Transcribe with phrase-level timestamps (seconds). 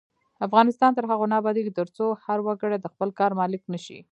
[0.47, 3.99] افغانستان تر هغو نه ابادیږي، ترڅو هر وګړی د خپل کار مالک نشي.